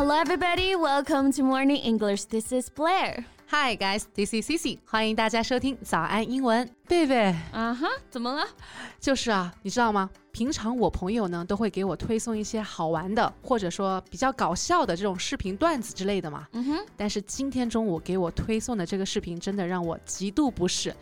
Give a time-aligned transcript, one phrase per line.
[0.00, 0.74] Hello, everybody.
[0.74, 2.24] Welcome to Morning English.
[2.24, 3.24] This is Blair.
[3.48, 6.68] Hi guys, this is Cici，欢迎大家收听早安英文。
[6.88, 8.44] 贝贝，啊哈，怎么了？
[9.00, 10.10] 就是啊，你知道吗？
[10.32, 16.46] 平常我朋友呢都会给我推送一些好玩的，或者说比较搞笑的这种视频段子之类的嘛。
[16.52, 16.86] 嗯哼。
[16.96, 20.94] 但是今天中午给我推送的这个视频真的让我极度不适，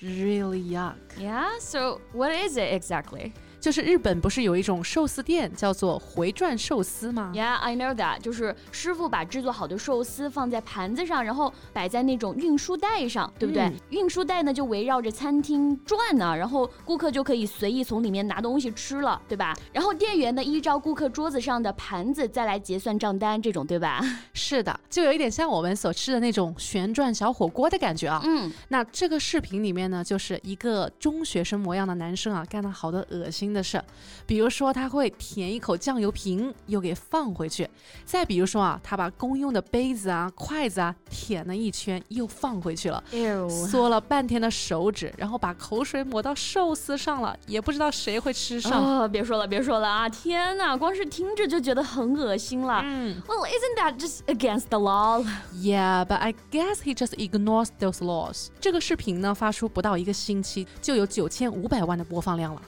[0.00, 3.32] really yuck。Yeah, so what is it exactly?
[3.63, 8.19] 就是日本不是有一种寿司店叫做回转寿司吗？Yeah, I know that。
[8.19, 13.71] 就是师傅把制作好的寿司放在盘子上，然后摆在那种运输带上，对不对？
[13.89, 19.55] 运输带呢就围绕着餐厅转呢，然后顾客就可以随意从里面拿东西吃了，对吧？
[19.71, 24.01] 然后店员呢依照顾客桌子上的盘子再来结算账单，这种对吧？
[24.33, 28.19] 是的，就有一点像我们所吃的那种旋转小火锅的感觉啊。
[28.25, 33.52] 嗯，那这个视频里面呢，就是一个中学生模样的男生啊，干了好多恶心。
[33.53, 33.81] 的是，
[34.25, 37.65] 比如说他会舔一口酱油瓶，又给放回去；
[38.03, 49.09] 再比如说啊，他把公用的杯子啊、筷子啊舔了一圈，又放回去了，嗦了半天的手指，然后把口水抹到寿司上了，也不知道谁会吃上。
[49.11, 50.09] 别说了，别说了啊！
[50.09, 52.81] 天哪，光是听着就觉得很恶心了。
[52.83, 55.23] 嗯，Well, isn't that just against the law?
[55.53, 58.47] Yeah, but I guess he just ignores those laws.
[58.59, 62.61] 这个视频呢，发出不到一个星期，就有九千五百万的播放量了。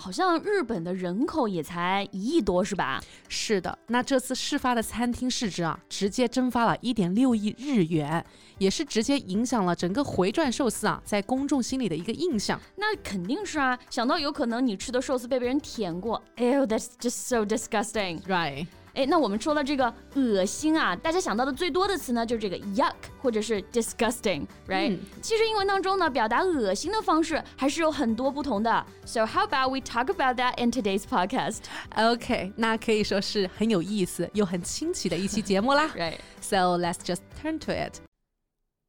[0.00, 3.02] 好像日本的人口也才一亿多，是吧？
[3.28, 8.24] 是的，那这次事发的餐厅市值啊，直接蒸发了一点六亿日元，
[8.56, 12.58] 也是直接影响了整个回转寿司啊在公众心里的一个印象。
[12.76, 18.66] 那肯定是啊，想到有可能你吃的寿司被别人舔过，Ew，that's just so disgusting，right？
[18.94, 28.86] 哎，那我们说了这个恶心啊，大家想到的最多的词呢，就是这个 yuck 或者是 disgusting，right？、嗯、其实英文当中呢，表达恶心的方式还是有很多不同的。
[29.04, 31.60] So how about we talk about that in today's podcast?
[31.94, 35.88] Okay，那可以说是很有意思又很新奇的一期节目啦。
[35.94, 36.18] right.
[36.40, 38.09] So let's just turn to it.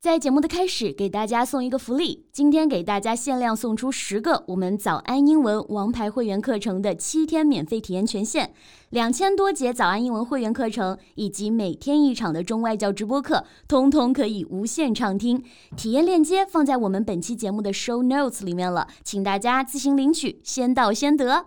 [0.02, 2.26] 在节目的开始，给大家送一个福利。
[2.32, 8.52] 今天给大家限量送出十个我们早安英文王牌会员课程的七天免费体验权限，
[8.90, 15.44] 两千多节早安英文会员课程以及每天一场的中外教直播课，通通可以无限畅听。
[15.78, 21.46] 体验链接放在我们本期节目的 show notes 里面了，请大家自行领取，先到先得。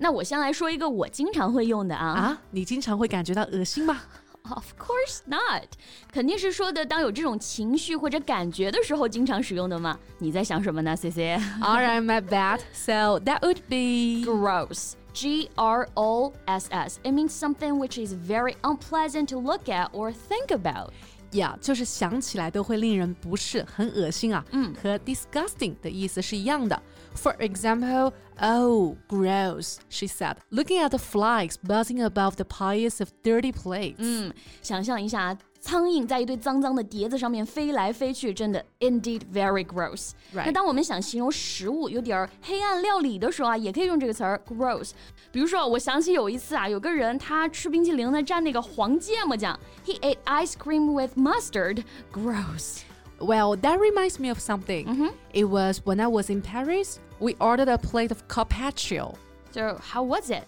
[0.00, 4.02] 那我先来说一个我经常会用的啊啊，你经常会感觉到恶心吗
[4.49, 5.67] ？Of course not，
[6.11, 9.97] 肯定是说的当有这种情绪或者感觉的时候经常使用的嘛。
[10.17, 11.39] 你在想什么呢，C C?
[11.61, 12.59] Alright, my bad.
[12.73, 14.93] So that would be gross.
[15.13, 16.99] G R O S S.
[17.03, 20.91] It means something which is very unpleasant to look at or think about.
[21.31, 24.43] Yeah，就是想起来都会令人不适，很恶心啊。
[24.51, 26.81] 嗯，和 disgusting 的意思是一样的。
[27.15, 33.53] For example, oh, gross, she said, looking at the flies buzzing above the piles of dirty
[33.53, 33.95] plates.
[33.99, 40.11] 嗯，想象一下 苍蝇在一堆脏脏的碟子上面飞来飞去，真的 indeed very gross。
[40.33, 44.91] 那当我们想形容食物有点黑暗料理的时候啊，也可以用这个词儿 gross。
[45.31, 51.83] 比如说，我想起有一次啊，有个人他吃冰淇淋呢蘸那个黄芥末酱，he ate ice cream with mustard.
[52.11, 52.79] Gross.
[53.19, 54.87] Well, that reminds me of something.
[54.87, 55.11] Mm -hmm.
[55.31, 56.97] It was when I was in Paris.
[57.19, 59.13] We ordered a plate of carpaccio.
[59.53, 60.45] So, how was it?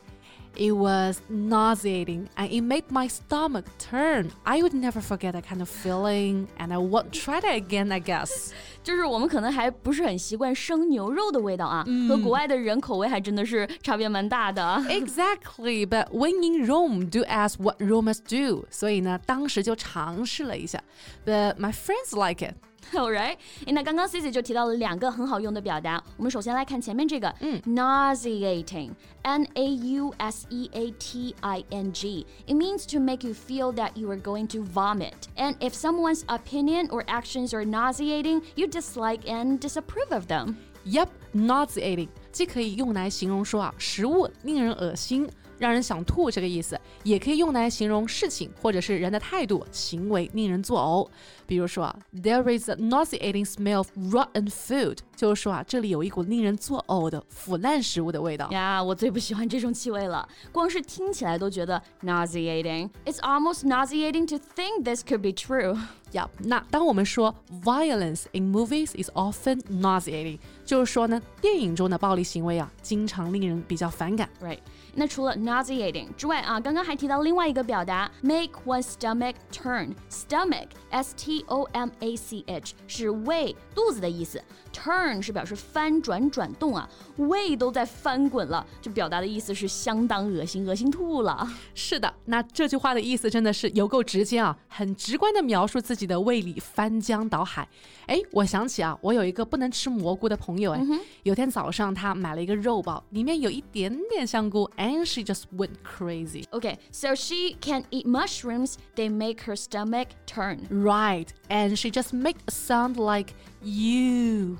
[0.55, 4.29] It was nauseating and it made my stomach turn.
[4.45, 7.99] I would never forget that kind of feeling and I won't try that again, I
[7.99, 8.51] guess.
[8.83, 14.61] 就是我们可能还不是很习惯生牛肉的味道啊，嗯、和国外的人口味还真的是差别蛮大的。
[14.89, 18.65] Exactly, but when in Rome, do as what Romans do.
[18.69, 20.83] 所以呢，当时就尝试了一下，
[21.25, 22.53] but my friends like it.
[22.93, 26.03] Alright，那刚刚 Cici 就提到了两个很好用的表达。
[26.15, 33.91] 我们首先来看前面这个，嗯，nauseating，n a u s e a t i n g。It means to make you feel that
[33.95, 35.13] you are going to vomit.
[35.35, 40.57] And if someone's opinion or actions are nauseating, you dislike and disapprove of them.
[40.85, 45.29] Yep, nauseating 既可以用来形容说啊食物令人恶心。
[45.59, 51.07] 让人想吐这个意思，也可以用来形容事情或者是人的态度、行为令人作呕。
[51.45, 58.49] 比如说啊，There is a nauseating smell of rotten food，就是说啊，这里有一股令人作呕的腐烂食物的味道。
[58.51, 65.77] 呀，我最不喜欢这种气味了，光是听起来都觉得 nauseating。It's almost nauseating to think this could be true。
[66.11, 67.33] 呀，那当我们说
[67.63, 74.28] violence in movies is often nauseating，就是说呢， 电影中的暴力行为啊，经常令人比较反感。
[74.42, 74.58] Right，
[74.94, 79.94] 那除了 nauseating 之外啊，刚刚还提到另外一个表达，make one's stomach turn。
[80.10, 84.42] stomach s t o m a c h 是胃肚子的意思
[84.72, 91.48] ，turn 是表示翻转转动啊，胃都在翻滚了，就表达的意思是相当恶心，恶心吐了。
[91.74, 97.68] 是的，那这句话的意思真的是有够直接啊，很直观的描述自己的胃里翻江倒海。
[98.06, 100.80] 哎，我想起啊，我有一个不能吃蘑菇的朋友，哎，
[101.23, 106.45] 有天早上他买了一个肉包，里面有一点点香菇，and she just went crazy。
[106.49, 108.75] Okay, so she can eat mushrooms.
[108.95, 110.67] They make her stomach turn.
[110.69, 114.57] Right, and she just made a sound like you.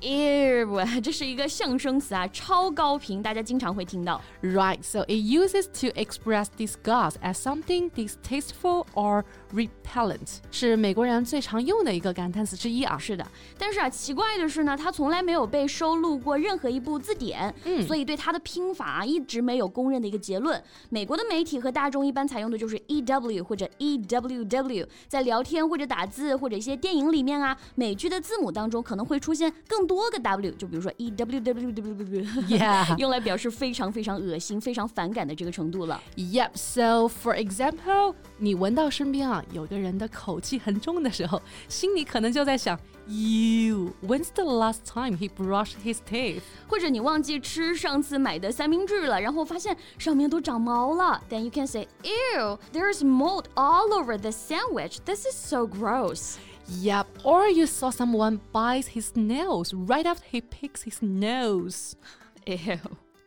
[1.01, 4.21] 这是一个象声词啊，超高频，大家经常会听到。
[4.41, 9.23] Right, so it uses to express disgust as something distasteful or
[9.53, 12.97] repellent，是美国人最常用的一个感叹词之一啊。
[12.97, 13.25] 是的，
[13.57, 20.61] 但是啊，奇怪的是呢，它从来没有被收录过任何一部字典，嗯所以对它的拼法啊一直没有公认的一个结论。
[20.89, 32.96] 美国的媒体和大众一般采用的就是 e w 或者 e w w，在聊天或者打字或者一些电影里面啊，美剧的字母当中可能会出现更多个 w，就比如说 e w w w w， Yeah.
[32.98, 36.00] 用来表示非常非常恶心、非常反感的这个程度了。
[36.16, 36.50] Yep.
[36.54, 46.40] So, for example，你闻到身边啊有个人的口气很重的时候，心里可能就在想，You, when's the last time he brushed his teeth？
[46.66, 54.98] 或者你忘记吃上次买的三明治了，然后发现上面都长毛了，then you can say, "Ew, there's mold all over the sandwich.
[55.04, 56.36] This is so gross."
[56.71, 57.07] Yep.
[57.23, 61.95] Or you saw someone bite his nails right after he picks his nose.
[62.45, 62.79] Ew.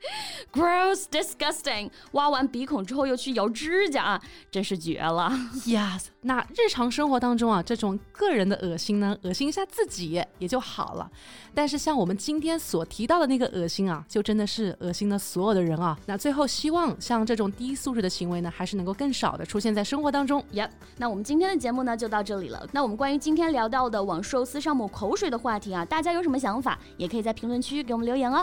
[0.52, 1.90] Gross, disgusting！
[2.12, 5.30] 挖完鼻孔之后又去咬指甲啊，真是绝了。
[5.64, 11.10] Yes，那日常生活当中啊，这种个人的恶心呢，恶心一下自己也就好了。
[11.54, 15.98] 但是像我们今天所提到的那个恶心啊，就真的是恶心了所有的人啊。
[16.06, 20.44] 那最后希望像这种低素质的行为呢，还是能够更少的出现在生活当中。
[20.52, 22.66] Yep，那我们今天的节目呢就到这里了。
[22.72, 28.42] 那我们关于今天聊到的往寿司上抹口水的话题啊，大家有什么想法，也可以在评论区给我们留言哦。